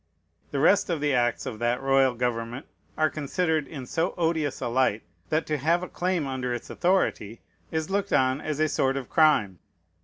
[0.49, 2.65] The rest of the acts of that royal government
[2.97, 7.39] are considered in so odious a light that to have a claim under its authority
[7.69, 9.59] is looked on as a sort of crime.